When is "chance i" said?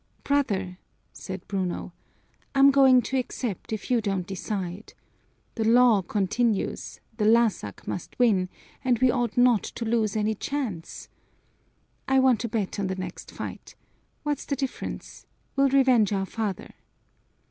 10.33-12.17